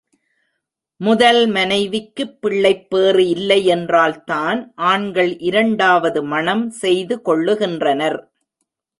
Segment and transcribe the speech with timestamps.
[1.01, 8.19] முதல் மனைவிக்குப் பிள்ளைப்பேறு இல்லை யென்றால்தான், ஆண்கள் இரண்டாவது மணம் செய்து கொள்ளுகின்றனர்.